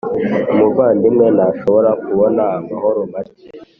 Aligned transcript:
umuvandimwe 0.51 1.25
ntashobora 1.35 1.89
kubona 2.05 2.41
amahoro 2.57 2.99
make? 3.11 3.47